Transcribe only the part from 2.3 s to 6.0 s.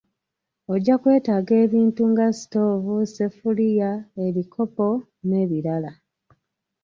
sitoovu, seffuluya, ebikopo n'ebirala.